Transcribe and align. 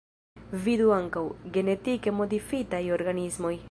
Vidu 0.63 0.87
ankaŭ: 0.95 1.23
Genetike 1.59 2.17
modifitaj 2.23 2.85
organismoj. 3.01 3.59